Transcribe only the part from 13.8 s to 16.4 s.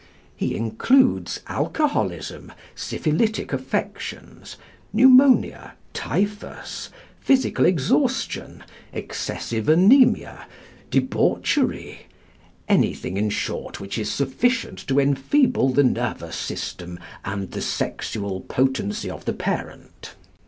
is sufficient to enfeeble the nervous